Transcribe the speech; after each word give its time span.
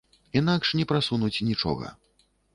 Інакш 0.39 0.71
не 0.79 0.85
прасунуць 0.93 1.43
нічога. 1.51 1.95